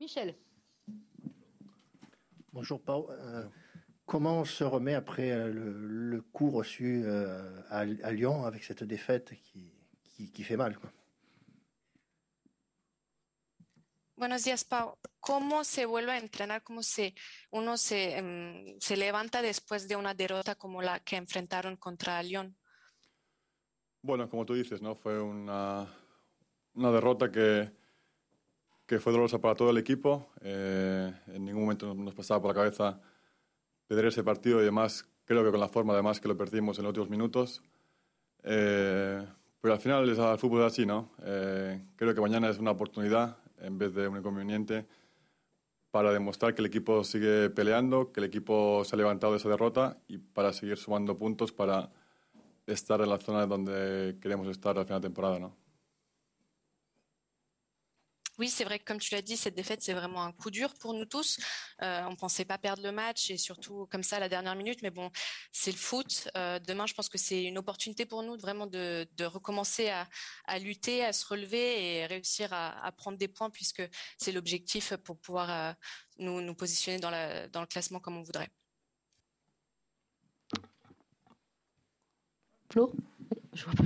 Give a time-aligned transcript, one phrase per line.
[0.00, 0.34] Michel.
[2.52, 3.06] Bonjour Paul.
[4.06, 7.04] comment on se remet après le, coup reçu
[7.70, 9.72] à, Lyon avec cette défaite qui,
[10.32, 10.78] qui, fait mal
[14.16, 14.96] Buenos días, Pau.
[15.20, 16.62] ¿Cómo se vuelve a entrenar?
[16.62, 17.14] ¿Cómo se,
[17.50, 22.56] uno se, um, se levanta después de una derrota como la que enfrentaron contra Lyon?
[24.00, 24.94] Bueno, como tú dices, ¿no?
[24.94, 25.86] Fue una,
[26.72, 27.70] una derrota que,
[28.86, 30.28] que fue dolorosa para todo el equipo.
[30.40, 33.00] Eh, en ningún momento nos pasaba por la cabeza
[33.86, 36.84] perder ese partido y además creo que con la forma además que lo perdimos en
[36.84, 37.62] los últimos minutos.
[38.44, 39.26] Eh,
[39.60, 41.10] pero al final el fútbol es así, ¿no?
[41.24, 44.86] Eh, creo que mañana es una oportunidad en vez de un inconveniente
[45.90, 49.48] para demostrar que el equipo sigue peleando, que el equipo se ha levantado de esa
[49.48, 51.90] derrota y para seguir sumando puntos para
[52.66, 55.65] estar en la zona donde queremos estar al final de temporada, ¿no?
[58.38, 60.74] Oui, c'est vrai que comme tu l'as dit, cette défaite, c'est vraiment un coup dur
[60.74, 61.38] pour nous tous.
[61.82, 64.82] Euh, on pensait pas perdre le match et surtout comme ça à la dernière minute.
[64.82, 65.10] Mais bon,
[65.52, 66.28] c'est le foot.
[66.36, 71.04] Euh, demain, je pense que c'est une opportunité pour nous vraiment de, recommencer à, lutter,
[71.04, 73.82] à se relever et réussir à, prendre des points puisque
[74.18, 75.72] c'est l'objectif pour pouvoir euh,
[76.18, 77.10] nous, positionner dans,
[77.50, 78.50] dans le classement comme on voudrait.
[82.70, 82.92] Flo?
[83.54, 83.84] Je vois pas.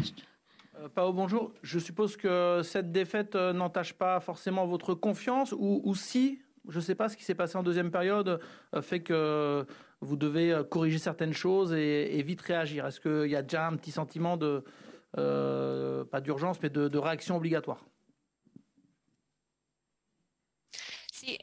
[0.80, 1.52] Euh, Pao, bonjour.
[1.62, 6.82] Je suppose que cette défaite euh, n'entache pas forcément votre confiance ou, si, je ne
[6.82, 8.40] sais pas ce qui s'est passé en deuxième période,
[8.74, 9.66] euh, fait que
[10.00, 12.86] vous devez corriger certaines choses et, vite réagir.
[12.86, 14.64] Est-ce qu'il y a déjà un petit sentiment de,
[15.14, 17.84] pas d'urgence, mais de réaction obligatoire?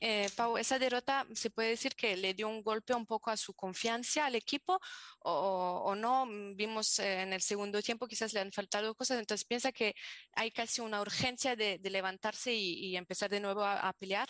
[0.02, 3.38] Eh, Pau, esa derrota se puede decir que le dio un golpe un poco a
[3.38, 4.80] su confianza al equipo
[5.20, 6.28] o, no.
[6.56, 9.96] Vimos eh, en el segundo tiempo quizás le han faltado cosas, entonces piensa que
[10.34, 14.28] hay casi una urgencia de, levantarse y, empezar de nuevo a, pelear.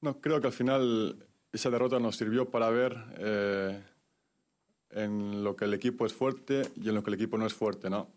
[0.00, 3.82] No, creo que al final esa derrota nos sirvió para ver eh,
[4.90, 7.54] en lo que el equipo es fuerte y en lo que el equipo no es
[7.54, 8.12] fuerte, ¿no?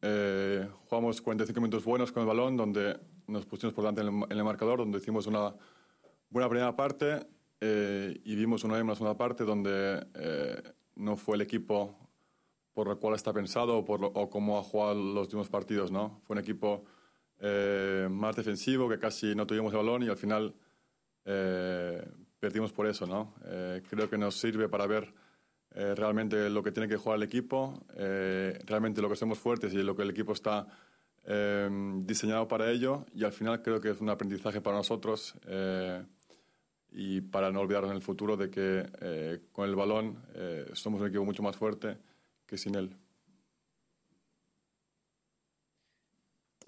[0.00, 4.44] Eh, jugamos 45 minutos buenos con el balón, donde nos pusimos por delante en el,
[4.44, 5.54] marcador, donde hicimos una
[6.30, 7.26] buena primera parte
[7.60, 10.62] eh, y vimos una una segunda parte donde eh,
[10.96, 11.96] no fue el equipo
[12.72, 15.92] por el cual está pensado o, por o cómo ha jugado los últimos partidos.
[15.92, 16.20] ¿no?
[16.24, 16.84] Fue un equipo
[17.40, 20.54] eh, más defensivo, que casi no tuvimos el balón y al final
[22.40, 23.06] perdimos por eso.
[23.06, 23.34] ¿no?
[23.90, 25.12] creo que nos sirve para ver
[25.70, 27.84] realmente lo que tiene que jugar el equipo,
[28.64, 30.66] realmente lo que somos fuertes y lo que el equipo está
[31.30, 31.68] eh,
[32.04, 36.02] diseñado para ello y al final creo que es un aprendizaje para nosotros eh,
[36.90, 41.02] y para no olvidarnos en el futuro de que eh, con el balón eh, somos
[41.02, 41.98] un equipo mucho más fuerte
[42.46, 42.96] que sin él.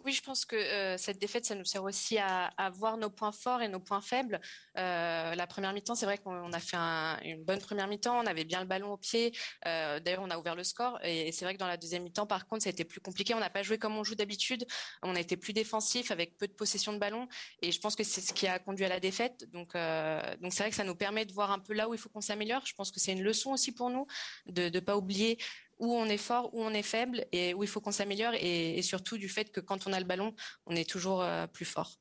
[0.04, 3.32] Oui, je pense que euh, cette défaite, ça nous sert aussi à, voir nos points
[3.32, 4.40] forts et nos points faibles.
[4.78, 8.26] Euh, la première mi-temps, c'est vrai qu'on a fait un, une bonne première mi-temps, on
[8.26, 9.32] avait bien le ballon au pied.
[9.66, 10.98] Euh, D'ailleurs, on a ouvert le score.
[11.02, 13.34] Et, c'est vrai que dans la deuxième mi-temps, par contre, ça a été plus compliqué.
[13.34, 14.64] On n'a pas joué comme on joue d'habitude.
[15.02, 17.28] On a été plus défensif avec peu de possession de ballon.
[17.60, 19.44] Et je pense que c'est ce qui a conduit à la défaite.
[19.52, 22.08] Donc c'est vrai que ça nous permet de voir un peu là où il faut
[22.08, 22.64] qu'on s'améliore.
[22.64, 24.06] Je pense que c'est une leçon aussi pour nous
[24.46, 25.38] de ne pas oublier
[25.80, 28.80] où on est fort, où on est faible et où il faut qu'on s'améliore et,
[28.82, 30.34] surtout du fait que quand on a le ballon,
[30.66, 31.98] on est toujours euh, plus fort.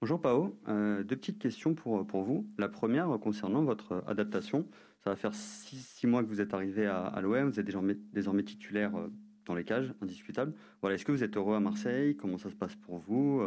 [0.00, 2.48] Bonjour Pao, euh, deux petites questions pour, pour vous.
[2.58, 4.66] La première concernant votre adaptation.
[5.04, 8.42] Ça va faire six, mois que vous êtes arrivé à, l'OM, vous êtes désormais, désormais
[8.42, 9.08] titulaire euh,
[9.44, 10.54] dans les cages, indiscutable.
[10.80, 12.16] Voilà, Est-ce que vous êtes heureux à Marseille?
[12.16, 13.38] Comment ça se passe pour vous?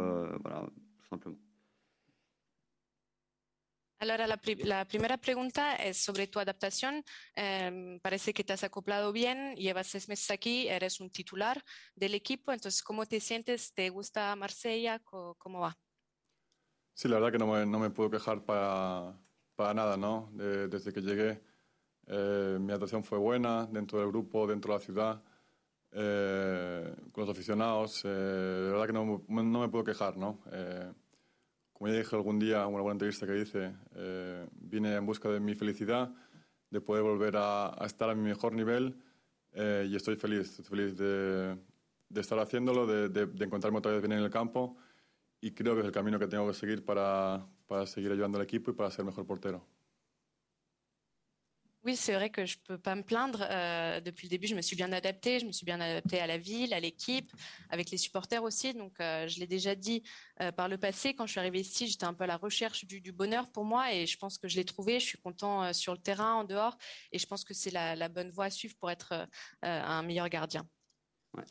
[0.42, 0.66] Voilà,
[0.98, 1.36] tout simplement.
[4.02, 7.04] Ahora, la, la, primera pregunta es sobre tu adaptación.
[7.36, 11.62] Eh, parece que te has acoplado bien, llevas seis meses aquí, eres un titular
[11.94, 13.72] del equipo, entonces, ¿cómo te sientes?
[13.72, 14.98] ¿Te gusta Marsella?
[14.98, 15.78] ¿Cómo, va?
[16.94, 19.16] Sí, la verdad que no me, no me puedo quejar para,
[19.54, 20.30] para nada, ¿no?
[20.34, 21.40] desde que llegué,
[22.08, 25.22] eh, mi adaptación fue buena dentro del grupo, dentro de la ciudad,
[25.92, 28.02] eh, con los aficionados.
[28.02, 30.40] la verdad que no, no, me puedo quejar, ¿no?
[31.82, 35.28] Como ya dije algún día en una buena entrevista que hice, eh, vine en busca
[35.28, 36.14] de mi felicidad,
[36.70, 39.02] de poder volver a, estar a mi mejor nivel
[39.50, 41.58] eh, y estoy feliz, feliz de,
[42.14, 44.76] estar haciéndolo, de, encontrarme otra vez bien en el campo
[45.40, 48.44] y creo que es el camino que tengo que seguir para, para seguir ayudando al
[48.44, 49.66] equipo y para ser mejor portero.
[51.84, 53.44] Oui, c'est vrai que je peux pas me plaindre.
[53.50, 55.40] Euh, depuis le début, je me suis bien adaptée.
[55.40, 57.32] Je me suis bien adaptée à la ville, à l'équipe,
[57.70, 58.72] avec les supporters aussi.
[58.72, 60.04] Donc, euh, je l'ai déjà dit
[60.40, 61.12] euh, par le passé.
[61.14, 63.92] Quand je suis arrivée ici, j'étais un peu à la recherche du, bonheur pour moi,
[63.92, 65.00] et je pense que je l'ai trouvé.
[65.00, 66.78] Je suis content sur le terrain, en dehors,
[67.10, 69.26] et je pense que c'est la, bonne voie à suivre pour être
[69.62, 70.66] un meilleur gardien.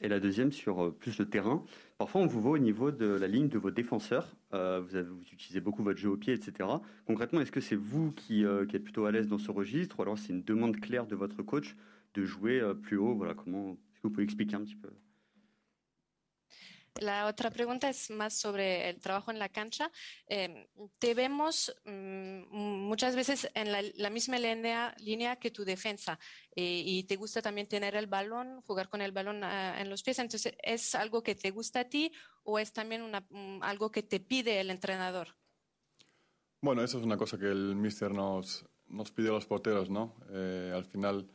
[0.01, 1.63] Et la deuxième sur plus le terrain.
[1.97, 4.35] Parfois, on vous voit au niveau de la ligne de vos défenseurs.
[4.51, 6.69] vous, avez, vous, utilisez beaucoup votre jeu au pied, etc.
[7.05, 10.01] Concrètement, est-ce que c'est vous qui, qui, êtes plutôt à l'aise dans ce registre ou
[10.03, 11.75] alors c'est une demande claire de votre coach
[12.13, 13.15] de jouer plus haut?
[13.15, 14.89] Voilà, est-ce que vous pouvez expliquer un petit peu?
[16.99, 19.91] La otra pregunta es más sobre el trabajo en la cancha.
[20.27, 20.67] Eh,
[20.99, 26.19] te vemos mmm, muchas veces en la, la misma línea, línea, que tu defensa
[26.55, 30.03] eh, y te gusta también tener el balón, jugar con el balón uh, en los
[30.03, 30.19] pies.
[30.19, 32.11] Entonces, ¿es algo que te gusta a ti
[32.43, 35.35] o es también una, um, algo que te pide el entrenador?
[36.61, 40.15] Bueno, eso es una cosa que el míster nos, nos pide a los porteros, ¿no?
[40.29, 41.27] Eh, al final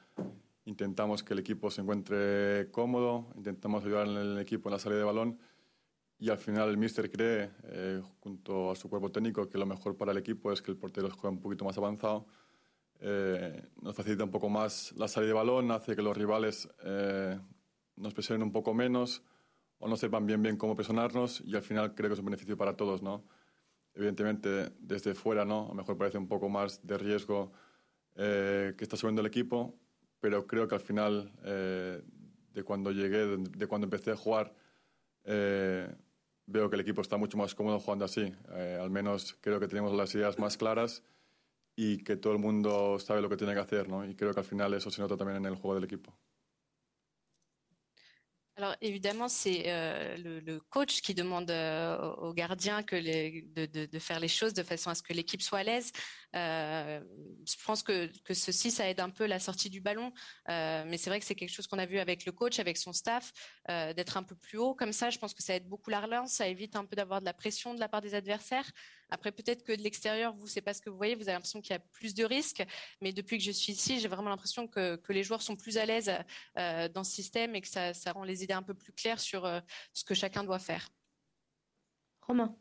[0.67, 5.05] intentamos que el equipo se encuentre cómodo, intentamos ayudar al equipo en la salida de
[5.05, 5.39] balón
[6.19, 9.97] y al final el míster cree, eh, junto a su cuerpo técnico, que lo mejor
[9.97, 12.27] para el equipo es que el portero juegue un poquito más avanzado.
[12.99, 17.39] Eh, nos facilita un poco más la salida de balón, hace que los rivales eh,
[17.97, 19.23] nos presionen un poco menos
[19.79, 22.57] o no sepan bien bien cómo presionarnos y al final creo que es un beneficio
[22.57, 23.25] para todos, ¿no?
[23.95, 25.67] Evidentemente, desde fuera, ¿no?
[25.67, 27.53] A lo mejor parece un poco más de riesgo
[28.15, 29.75] que está subiendo el equipo,
[30.21, 32.03] pero creo que al final, eh,
[32.53, 34.55] de cuando llegué, de, cuando empecé a jugar,
[35.25, 35.89] eh,
[36.47, 38.33] veo que el equipo está mucho más cómodo jugando así.
[38.53, 41.03] Eh, al menos creo que tenemos las ideas más claras
[41.75, 44.05] y que todo el mundo sabe lo que tiene que hacer, ¿no?
[44.09, 46.17] Y creo que al final eso se nota también en el juego del equipo.
[48.59, 53.67] Alors évidemment, c'est euh, le, le, coach qui demande euh, au gardien que les, de,
[53.67, 55.93] de, de, faire les choses de façon à ce que l'équipe soit à l'aise.
[56.35, 57.01] Euh,
[57.47, 60.13] je pense que, ceci, ça aide un peu la sortie du ballon,
[60.49, 62.77] euh, mais c'est vrai que c'est quelque chose qu'on a vu avec le coach, avec
[62.77, 63.33] son staff,
[63.71, 64.75] euh, d'être un peu plus haut.
[64.75, 67.21] Comme ça, je pense que ça aide beaucoup la relance, ça évite un peu d'avoir
[67.21, 68.71] de la pression de la part des adversaires.
[69.11, 71.61] Après, peut-être que de l'extérieur, vous, c'est pas ce que vous voyez, vous avez l'impression
[71.61, 72.65] qu'il y a plus de risques.
[73.01, 75.87] Mais depuis que je suis ici, j'ai vraiment l'impression que, les joueurs sont plus à
[75.87, 76.13] l'aise
[76.57, 79.49] dans ce système et que ça, rend les idées un peu plus claires sur
[79.95, 80.89] ce que chacun doit faire.
[82.23, 82.57] Romain.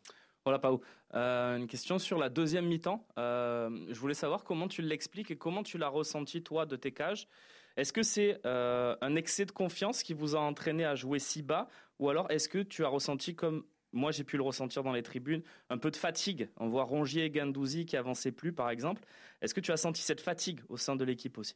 [0.46, 0.80] Voilà, Pau.
[1.16, 3.04] Euh, une question sur la deuxième mi-temps.
[3.18, 6.92] Euh, je voulais savoir comment tu l'expliques et comment tu l'as ressenti, toi, de tes
[6.92, 7.28] cages.
[7.78, 11.42] Est-ce que c'est euh, un excès de confiance qui vous a entraîné à jouer si
[11.42, 14.92] bas ou alors est-ce que tu as ressenti comme moi j'ai pu le ressentir dans
[14.92, 16.48] les tribunes, un peu de fatigue?
[16.58, 19.02] On voit Rongier et Gandouzi qui avançaient plus, par exemple.
[19.42, 21.56] Est-ce que tu as senti cette fatigue au sein de l'équipe aussi?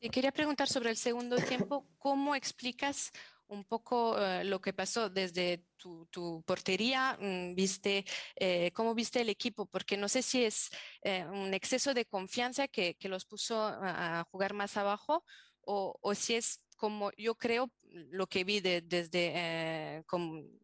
[0.00, 3.10] Te quería preguntar sobre el segundo tiempo, ¿cómo explicas
[3.48, 7.16] un poco uh, lo que pasó desde tu, portería?
[7.20, 8.04] Mm, ¿Viste,
[8.36, 9.66] eh, ¿Cómo viste el equipo?
[9.66, 10.70] Porque no sé si es
[11.02, 15.24] eh, un exceso de confianza que, los puso a, jugar más abajo
[15.66, 17.70] o, si es como yo creo
[18.10, 20.02] lo que vi de, desde, eh,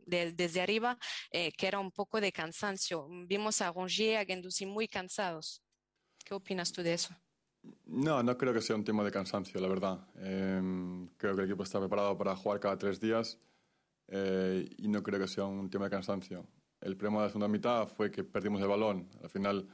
[0.07, 0.99] desde arriba,
[1.31, 3.07] eh, que era un poco de cansancio.
[3.27, 5.63] Vimos a Rongier, a Gendouzi muy cansados.
[6.25, 7.15] ¿Qué opinas tú de eso?
[7.87, 10.07] No, no creo que sea un tema de cansancio, la verdad.
[10.17, 13.39] Eh, creo que el equipo está preparado para jugar cada tres días
[14.11, 16.47] eh, y no creo que sea un tema de cansancio.
[16.81, 19.09] El problema de la segunda mitad fue que perdimos el balón.
[19.23, 19.69] Al final,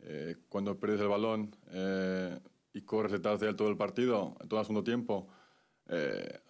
[0.00, 2.38] eh, cuando pierdes el balón eh,
[2.72, 5.28] y corres detrás de él todo el partido, todo el segundo tiempo,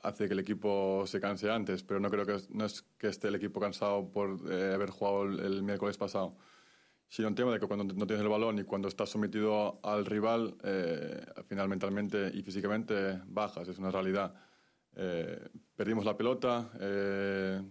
[0.03, 3.29] hace que el equipo se canse antes, pero no creo que no es que esté
[3.29, 6.35] el equipo cansado por haber jugado el, miércoles pasado,
[7.09, 10.05] sino un tema de que cuando no tienes el balón y cuando estás sometido al
[10.05, 14.35] rival, eh, al final mentalmente y físicamente bajas, es una realidad.
[14.99, 17.63] Eh, perdimos la pelota, eh,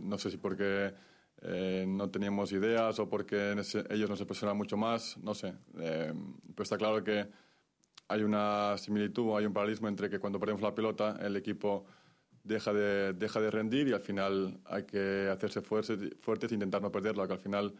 [0.00, 0.94] no sé si porque
[1.42, 3.56] eh, no teníamos ideas o porque
[3.90, 7.28] ellos nos presionan mucho más, no sé, pero está claro que
[8.06, 11.84] hay una similitud, hay un paralelismo entre que cuando perdemos la pelota el equipo
[12.44, 16.80] deja de, deja de rendir y al final hay que hacerse fuertes, fuertes e intentar
[16.80, 17.74] no perderla, que al final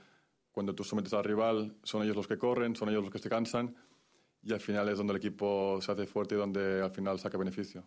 [0.58, 3.28] cuando tú sometes al rival son ellos los que corren, son ellos los que se
[3.28, 3.76] cansan
[4.42, 7.38] y al final es donde el equipo se hace fuerte y donde al final saca
[7.38, 7.84] beneficio.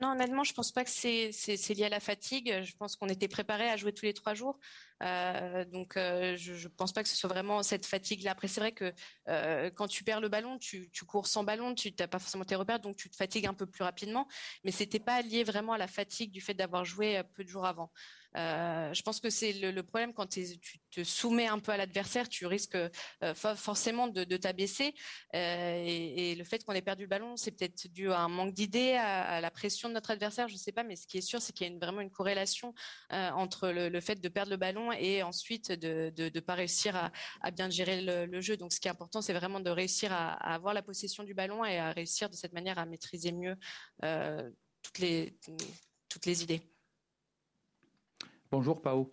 [0.00, 2.62] Non, honnêtement, je pense pas que c'est lié à la fatigue.
[2.62, 4.58] Je pense qu'on était préparé à jouer tous les trois jours.
[5.02, 8.32] Euh, donc, euh, je, je pense pas que ce soit vraiment cette fatigue-là.
[8.32, 8.92] Après, c'est vrai que
[9.28, 12.44] euh, quand tu perds le ballon, tu, tu cours sans ballon, tu n'as pas forcément
[12.44, 14.28] tes repères, donc tu te fatigues un peu plus rapidement.
[14.64, 17.64] Mais c'était pas lié vraiment à la fatigue du fait d'avoir joué peu de jours
[17.64, 17.90] avant.
[18.36, 20.44] Euh, je pense que c'est le, problème quand tu
[20.90, 24.94] te soumets un peu à l'adversaire, tu risques euh, forcément de, t'abaisser.
[25.34, 28.52] Euh, et, le fait qu'on ait perdu le ballon, c'est peut-être dû à un manque
[28.52, 31.22] d'idées, à, la pression de notre adversaire, je ne sais pas, mais ce qui est
[31.22, 32.74] sûr, c'est qu'il y a vraiment une corrélation
[33.10, 37.70] entre le, fait de perdre le ballon et ensuite de ne pas réussir à, bien
[37.70, 38.56] gérer le, jeu.
[38.56, 41.64] Donc ce qui est important, c'est vraiment de réussir à, avoir la possession du ballon
[41.64, 43.56] et à réussir de cette manière à maîtriser mieux
[44.82, 46.75] toutes les idées.
[48.52, 49.10] Bonjour Pao.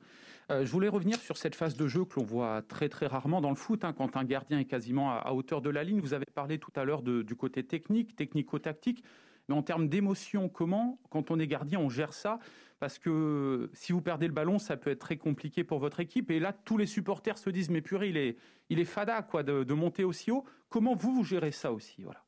[0.52, 3.42] Euh, je voulais revenir sur cette phase de jeu que l'on voit très très rarement
[3.42, 6.00] dans le foot, hein, quand un gardien est quasiment à, hauteur de la ligne.
[6.00, 9.04] Vous avez parlé tout à l'heure du côté technique, technico-tactique.
[9.50, 12.40] Mais en termes d'émotion, comment, quand on est gardien, on gère ça?
[12.80, 16.30] Parce que si vous perdez le ballon, ça peut être très compliqué pour votre équipe.
[16.32, 18.38] Et là, tous les supporters se disent, mais purée, il est,
[18.70, 20.46] il est fada quoi, de, monter aussi haut.
[20.70, 22.24] Comment vous, vous gérez ça aussi voilà?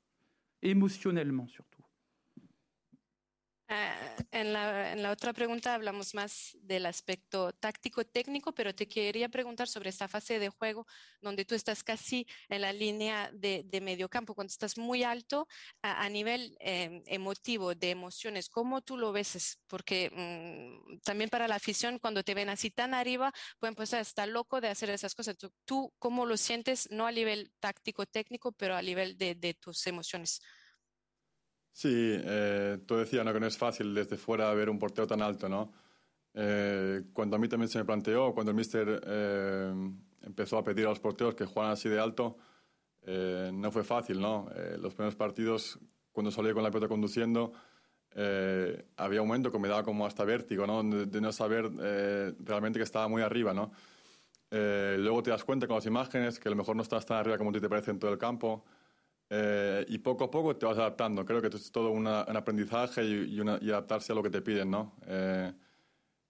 [0.62, 1.84] Émotionnellement surtout.
[3.70, 9.90] Eh, en, la, otra pregunta hablamos más del aspecto táctico-técnico, pero te quería preguntar sobre
[9.90, 10.86] esta fase de juego
[11.22, 15.48] donde tú estás casi en la línea de, de medio campo, cuando estás muy alto
[15.82, 18.50] a, nivel eh, emotivo, de emociones.
[18.50, 19.58] ¿Cómo tú lo ves?
[19.68, 24.26] Porque mmm, también para la afición, cuando te ven así tan arriba, pueden pensar, está
[24.26, 25.38] loco de hacer esas cosas.
[25.38, 30.42] ¿Tú, tú cómo lo sientes, no a nivel táctico-técnico, pero a nivel de tus emociones?
[31.76, 33.34] Sí, eh, tú decías ¿no?
[33.34, 35.74] que no es fácil desde fuera ver un portero tan alto, ¿no?
[36.34, 39.74] Eh, cuando a mí también se me planteó, cuando el míster eh,
[40.22, 42.38] empezó a pedir a los porteros que jugaran así de alto,
[43.02, 44.48] eh, no fue fácil, ¿no?
[44.56, 45.78] Eh, los primeros partidos,
[46.14, 47.52] cuando salí con la pelota conduciendo,
[48.12, 50.82] eh, había un momento que me daba como hasta vértigo, ¿no?
[50.82, 51.70] De, de no saber
[52.40, 53.74] realmente que estaba muy arriba, ¿no?
[54.50, 57.38] luego te das cuenta con las imágenes que a lo mejor no estás tan arriba
[57.38, 58.64] como a ti te parece en todo el campo.
[59.30, 61.26] Eh, y poco a poco te vas adaptando.
[61.26, 64.22] Creo que esto es todo una, un aprendizaje y, y, una, y, adaptarse a lo
[64.22, 64.96] que te piden, ¿no?
[65.08, 65.52] Eh,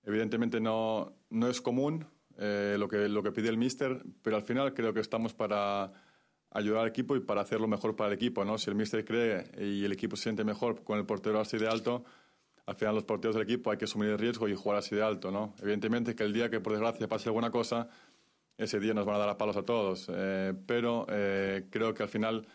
[0.04, 2.06] evidentemente no, no es común
[2.38, 5.92] eh, lo, que, lo que pide el míster, pero al final creo que estamos para
[6.52, 8.58] ayudar al equipo y para hacer lo mejor para el equipo, ¿no?
[8.58, 11.68] Si el míster cree y el equipo se siente mejor con el portero así de
[11.68, 12.06] alto,
[12.66, 15.04] al final los porteros del equipo hay que asumir el riesgo y jugar así de
[15.04, 15.54] alto, ¿no?
[15.62, 17.90] Evidentemente que el día que por desgracia pase alguna cosa,
[18.58, 22.04] ese día nos van a dar a palos a todos, eh, pero eh, creo que
[22.04, 22.48] al final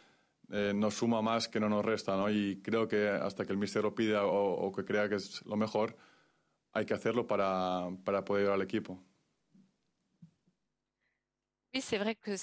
[0.50, 2.30] eh, nos suma más que no nos resta, ¿no?
[2.30, 5.96] Y creo que hasta que el míster pida o, que crea que es lo mejor,
[6.72, 9.02] hay que hacerlo para, para poder ayudar al equipo.
[11.72, 12.36] Oui, c'est vrai que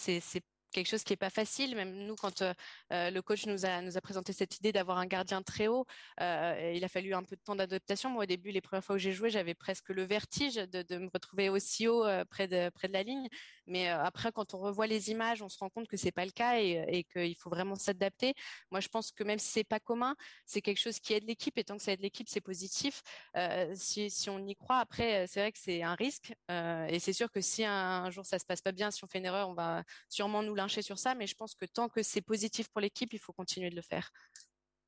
[0.72, 1.76] quelque chose qui n'est pas facile.
[1.76, 2.54] Même nous, quand euh,
[2.90, 5.86] le coach nous a, nous a présenté cette idée d'avoir un gardien très haut,
[6.22, 8.10] euh, il a fallu un peu de temps d'adaptation.
[8.10, 10.98] Moi, au début, les premières fois où j'ai joué, j'avais presque le vertige de, de,
[10.98, 13.28] me retrouver aussi haut euh, près, de, près de la ligne.
[13.66, 16.26] Mais euh, après, quand on revoit les images, on se rend compte que c'est pas
[16.26, 18.34] le cas et, et qu'il faut vraiment s'adapter.
[18.72, 21.58] Moi, je pense que même si c'est pas commun, c'est quelque chose qui aide l'équipe.
[21.58, 23.02] Et tant que ça aide l'équipe, c'est positif.
[23.36, 26.34] Euh, si, si, on y croit, après, c'est vrai que c'est un risque.
[26.50, 29.08] et c'est sûr que si un, un, jour ça se passe pas bien, si on
[29.08, 31.16] fait une erreur, on va sûrement nous lyncher sur ça.
[31.16, 33.82] Mais je pense que tant que c'est positif pour l'équipe, il faut continuer de le
[33.82, 34.12] faire.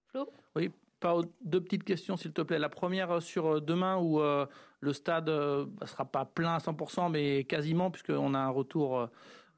[0.07, 0.31] Flo?
[0.55, 0.71] Oui,
[1.41, 2.59] deux petites questions, s'il te plaît.
[2.59, 4.45] La première sur demain, où euh,
[4.81, 9.09] le stade ne euh, sera pas plein à 100%, mais quasiment, puisqu'on a un retour,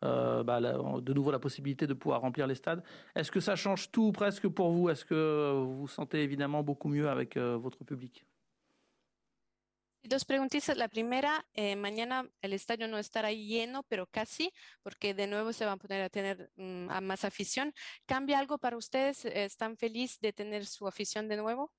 [0.04, 2.84] euh, bah, la, de nouveau la possibilité de pouvoir remplir les stades.
[3.16, 4.90] Est-ce que ça change tout presque pour vous?
[4.90, 8.26] Est-ce que vous vous sentez évidemment beaucoup mieux avec votre public?
[10.04, 10.76] Dos preguntitas.
[10.78, 15.64] La primera, eh, mañana el estadio no estará lleno, pero casi, porque de nuevo se
[15.64, 17.72] van a poner a tener um, a más afición.
[18.08, 19.26] ¿Cambia algo para ustedes?
[19.26, 21.72] ¿Están felices de tener su afición de nuevo?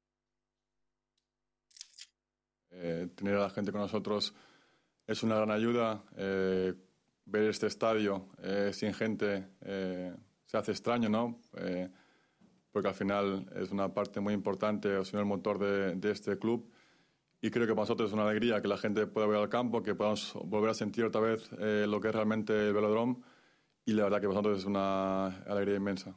[2.71, 4.33] Eh, tener a la gente con nosotros
[5.07, 6.05] es una gran ayuda.
[6.17, 6.75] Eh,
[7.25, 11.41] ver este estadio eh, sin gente se hace extraño, ¿no?
[12.71, 16.72] porque al final es una parte muy importante, no el motor de este club.
[17.45, 19.83] Y creo que para nosotros es una alegría que la gente pueda ver al campo,
[19.83, 23.17] que podamos volver a sentir otra vez eh, lo que es realmente el velodrome.
[23.85, 26.15] Y la verdad que para nosotros es una alegría inmensa.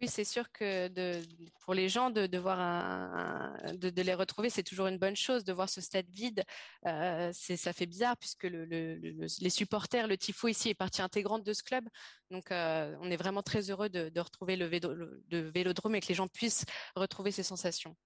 [0.00, 1.20] Oui, c'est sûr que de,
[1.64, 5.16] pour les gens, de, de voir un, de, de, les retrouver, c'est toujours une bonne
[5.16, 5.42] chose.
[5.42, 6.44] De voir ce stade vide,
[6.86, 11.02] euh, ça fait bizarre puisque le, le, le, les supporters, le tifo ici est partie
[11.02, 11.88] intégrante de ce club.
[12.30, 16.06] Donc, euh, on est vraiment très heureux de, retrouver le, vélo, le vélodrome et que
[16.06, 17.96] les gens puissent retrouver ces sensations.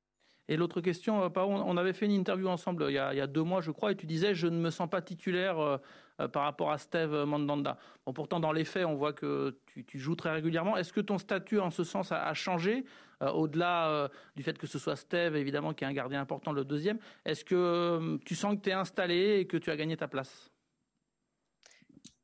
[0.49, 3.61] Et l'autre question, Pao, on avait fait une interview ensemble il y, a, deux mois,
[3.61, 5.78] je crois, et tu disais je ne me sens pas titulaire
[6.20, 7.78] euh, par rapport à Steve Mandanda.
[8.04, 9.56] Bon, pourtant, dans les faits, on voit que
[9.87, 10.76] tu, joues très régulièrement.
[10.76, 12.84] Est-ce que ton statut en ce sens a, changé,
[13.22, 16.52] euh, au-delà euh, du fait que ce soit Steve, évidemment, qui est un gardien important,
[16.52, 16.99] le deuxième?
[17.25, 20.51] Est-ce que tu sens que tu es installé et que tu as gagné ta place?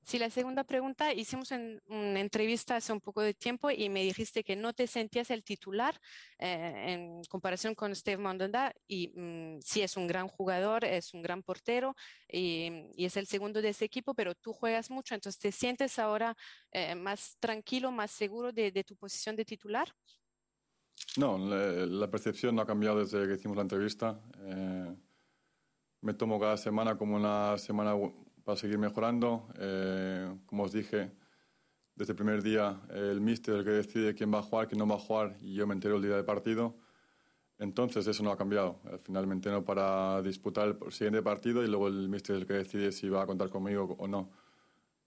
[0.08, 4.02] Sí, la segunda pregunta, hicimos en, una entrevista hace un poco de tiempo y me
[4.02, 6.00] dijiste que no te sentías el titular
[6.38, 11.20] eh, en comparación con Steve Mandanda y mm, sí es un gran jugador, es un
[11.20, 11.94] gran portero
[12.26, 15.98] y, y, es el segundo de ese equipo, pero tú juegas mucho, entonces te sientes
[15.98, 16.34] ahora
[16.72, 19.92] eh, más tranquilo, más seguro de, de, tu posición de titular.
[21.18, 24.18] No, la, la, percepción no ha cambiado desde que hicimos la entrevista.
[24.38, 24.96] Eh,
[26.00, 27.94] me tomo cada semana como una semana
[28.48, 29.46] para seguir mejorando.
[29.58, 31.10] Eh, como os dije,
[31.94, 34.78] desde el primer día el míster es el que decide quién va a jugar, quién
[34.78, 36.74] no va a jugar y yo me entero el día del partido.
[37.58, 38.80] Entonces eso no ha cambiado.
[39.14, 42.54] Al me entreno para disputar el siguiente partido y luego el míster es el que
[42.54, 44.30] decide si va a contar conmigo o no.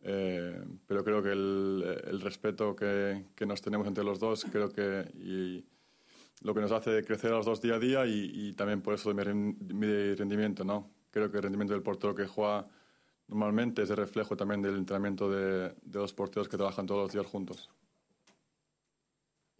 [0.03, 4.69] Eh, pero creo que el, el respeto que, que, nos tenemos entre los dos, creo
[4.69, 5.65] que y,
[6.41, 8.93] lo que nos hace crecer a los dos día a día y, y también por
[8.93, 10.91] eso de mi, mi, rendimiento, ¿no?
[11.09, 12.67] Creo que el rendimiento del portero que juega
[13.31, 17.11] normalmente es el reflejo también del entrenamiento de, de los porteros que trabajan todos los
[17.13, 17.69] días juntos.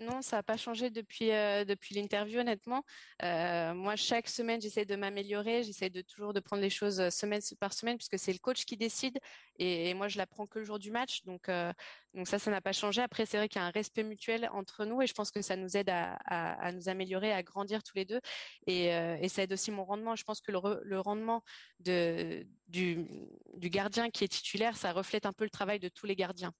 [0.01, 2.84] Non, ça n'a pas changé depuis, euh, depuis l'interview, honnêtement.
[3.22, 7.12] Euh, moi, chaque semaine, j'essaie de m'améliorer, j'essaie de toujours de prendre les choses euh,
[7.12, 9.20] semaine par semaine, puisque c'est le coach qui décide.
[9.60, 11.24] Et, moi, je l'apprends que le jour du match.
[11.25, 11.51] Donc,
[12.15, 13.03] donc ça, ça n'a pas changé.
[13.03, 15.43] Après, c'est vrai qu'il y a un respect mutuel entre nous, et je pense que
[15.43, 18.22] ça nous aide à, à, nous améliorer, à grandir tous les deux.
[18.65, 18.89] Et,
[19.29, 20.15] ça aide aussi mon rendement.
[20.15, 21.43] Je pense que le, le rendement
[21.79, 23.05] de, du,
[23.58, 26.53] du gardien qui est titulaire, ça reflète un peu le travail de tous les gardiens.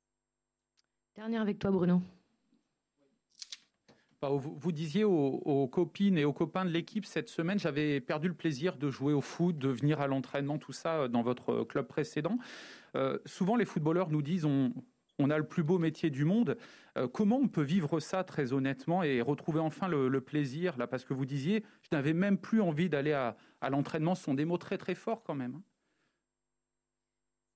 [1.16, 2.04] Dernière avec toi, Bruno.
[4.24, 8.36] Vous, vous disiez aux, copines et aux copains de l'équipe cette semaine, j'avais perdu le
[8.36, 11.88] plaisir de jouer au foot, de venir à l'entraînement, tout ça euh, dans votre club
[11.88, 12.38] précédent.
[12.96, 14.74] Euh, souvent, les footballeurs nous disent on,
[15.30, 16.56] a le plus beau métier du monde.
[16.98, 20.86] Euh, comment on peut vivre ça très honnêtement et retrouver enfin le, plaisir là?
[20.86, 23.36] Parce que vous disiez, je n'avais même plus envie d'aller à,
[23.72, 24.14] l'entraînement.
[24.14, 25.62] Ce sont des mots très très forts quand même.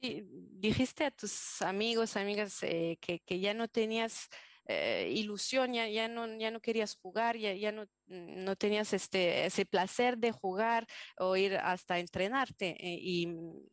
[0.02, 4.30] Dijiste a tus amigos, amigas, eh, que, que ya no tenías
[4.66, 9.46] eh, ilusión, ya, ya, no, ya no querías jugar, ya, ya no, no tenías este,
[9.46, 12.76] ese placer de jugar o ir hasta entrenarte.
[12.80, 13.28] Eh, y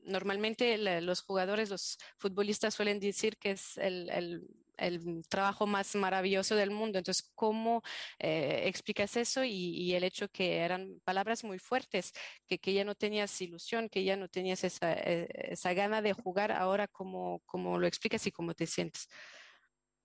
[0.05, 4.47] normalmente los jugadores, los futbolistas suelen decir que es el, el
[4.83, 6.99] el trabajo más maravilloso del mundo.
[6.99, 7.83] Entonces, ¿cómo
[8.19, 9.45] eh, explicas eso?
[9.45, 12.13] Y, y, el hecho que eran palabras muy fuertes,
[12.47, 16.13] que, que, ya no tenías ilusión, que ya no tenías esa, eh, esa gana de
[16.13, 19.09] jugar, ahora cómo, cómo lo explicas y cómo te sientes.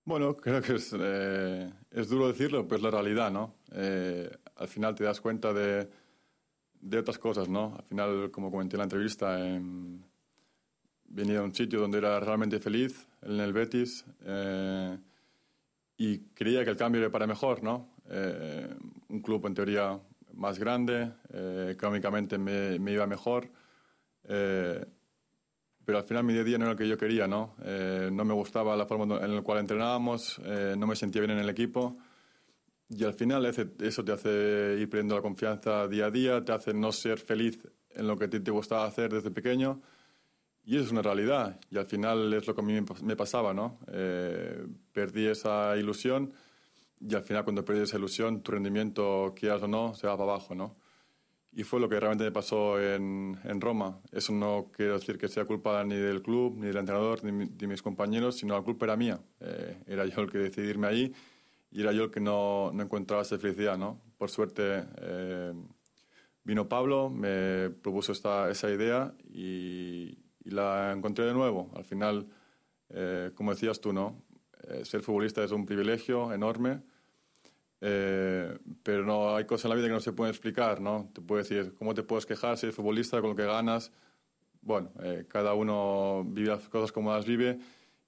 [0.07, 3.55] Bueno, creo que es, eh, es duro decirlo, pero es la realidad, ¿no?
[3.73, 5.89] Eh, al final te das cuenta de,
[6.79, 7.75] de, otras cosas, ¿no?
[7.77, 9.61] Al final, como comenté en la entrevista, eh,
[11.09, 14.97] venía a un sitio donde era realmente feliz, en el Betis, eh,
[15.97, 17.89] y creía que el cambio era para mejor, ¿no?
[19.09, 19.99] Un club en teoría
[20.35, 21.11] más grande,
[21.69, 23.49] económicamente me, me, iba mejor
[25.88, 27.56] pero al final mi día a día no era lo que yo quería, ¿no?
[27.63, 31.32] Eh, no me gustaba la forma en la cual entrenábamos, eh, no me sentía bien
[31.32, 31.95] en el equipo.
[32.89, 36.73] Y al final eso te hace ir perdiendo la confianza día a día, te hace
[36.73, 39.82] no ser feliz en lo que ti te gustaba hacer desde pequeño.
[40.65, 41.58] Y eso es una realidad.
[41.71, 43.80] Y al final es lo que a mí me pasaba, ¿no?
[43.88, 46.34] Eh, perdí esa ilusión
[47.00, 50.32] y al final cuando perdí esa ilusión, tu rendimiento, quieras o no, se va para
[50.32, 50.76] abajo, ¿no?
[51.58, 54.00] Y fue lo que realmente me pasó en, en, Roma.
[54.12, 57.65] Eso no quiero decir que sea culpa ni del club, ni del entrenador, ni de
[57.65, 59.20] mis compañeros, sino la culpa era mía.
[59.39, 61.12] Eh, era yo el que decidí irme ahí
[61.72, 63.76] y era yo el que no, no encontraba esa felicidad.
[63.76, 64.00] ¿no?
[64.20, 65.52] Por suerte eh,
[66.43, 70.15] vino Pablo, me propuso esta, esa idea y,
[70.46, 71.72] y, la encontré de nuevo.
[71.74, 72.28] Al final,
[72.89, 74.22] eh, como decías tú, ¿no?
[74.67, 76.84] Eh, ser futbolista es un privilegio enorme
[77.81, 81.09] eh, pero no hay cosas en la vida que no se pueden explicar, ¿no?
[81.13, 83.91] Te puedo decir, ¿cómo te puedes quejar si eres futbolista con lo que ganas?
[84.61, 87.59] Bueno, eh, cada uno vive las cosas como las vive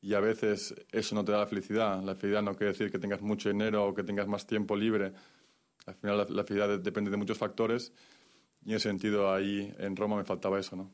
[0.02, 2.02] y a veces eso no te da la felicidad.
[2.04, 5.14] La felicidad no quiere decir que tengas mucho dinero o que tengas más tiempo libre.
[5.86, 7.94] Al final la, la felicidad depende de muchos factores
[8.66, 10.92] y en ese sentido ahí en Roma me faltaba eso, ¿no?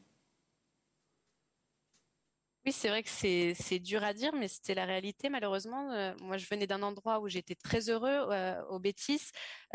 [2.67, 5.91] Oui, c'est vrai que c'est dur à dire, mais c'était la réalité malheureusement.
[5.91, 9.21] Euh, moi, je venais d'un endroit où j'étais très heureux, euh, au Bétis.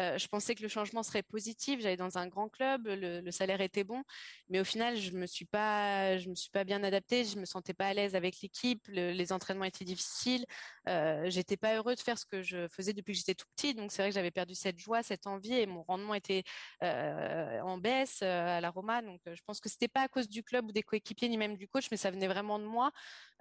[0.01, 1.81] Euh, je pensais que le changement serait positif.
[1.81, 4.03] J'allais dans un grand club, le, salaire était bon,
[4.49, 7.25] mais au final, je me suis pas, je me suis pas bien adaptée.
[7.25, 8.85] Je me sentais pas à l'aise avec l'équipe.
[8.89, 10.45] Le, les entraînements étaient difficiles.
[10.89, 13.73] Euh, j'étais pas heureux de faire ce que je faisais depuis que j'étais tout petit.
[13.73, 16.43] Donc c'est vrai que j'avais perdu cette joie, cette envie, et mon rendement était
[16.83, 19.01] en baisse à la Roma.
[19.01, 21.57] Donc je pense que c'était pas à cause du club ou des coéquipiers ni même
[21.57, 22.91] du coach, mais ça venait vraiment de moi moi.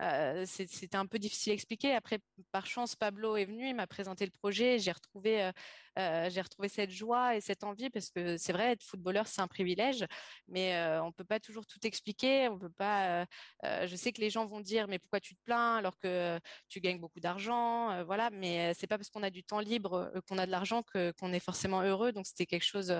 [0.02, 1.94] Euh, C'était un peu difficile à expliquer.
[1.94, 2.20] Après,
[2.52, 5.52] par chance, Pablo est venu, il m'a présenté le projet, j'ai retrouvé, euh,
[5.98, 9.42] euh, j'ai retrouvé cette joie et cette envie parce que c'est vrai, être footballeur, c'est
[9.42, 10.06] un privilège,
[10.48, 12.48] mais euh, on peut pas toujours tout expliquer.
[12.48, 12.98] On peut pas.
[13.08, 13.26] Euh,
[13.66, 16.40] euh, je sais que les gens vont dire, mais pourquoi tu te plains alors que
[16.70, 18.30] tu gagnes beaucoup d'argent, voilà.
[18.32, 20.82] Mais c'est pas parce qu'on a du temps libre, qu'on a de l'argent,
[21.20, 22.12] qu'on est forcément heureux.
[22.12, 22.94] Donc c'était quelque chose,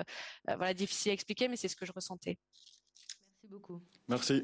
[0.46, 2.36] voilà, difficile à expliquer, mais c'est ce que je ressentais.
[3.42, 3.80] Merci beaucoup.
[4.08, 4.36] Merci.